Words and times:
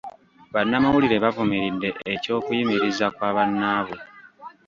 Bannamawulire 0.53 1.17
bavumiridde 1.23 1.89
eky'okuyimiriza 2.13 3.05
kwa 3.15 3.29
bannaabwe. 3.35 3.97